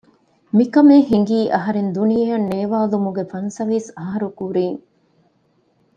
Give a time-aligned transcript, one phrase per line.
[0.57, 4.79] މިކަމެއް ހިނގީ އަހަރެން ދުނިޔެއަށް ނޭވާލުމުގެ ފަންސަވީސް އަހަރު ކުރީން